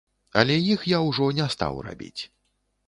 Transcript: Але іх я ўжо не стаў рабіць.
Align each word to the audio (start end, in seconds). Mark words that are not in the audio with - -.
Але 0.41 0.55
іх 0.75 0.85
я 0.95 1.03
ўжо 1.09 1.29
не 1.41 1.47
стаў 1.57 1.79
рабіць. 1.91 2.21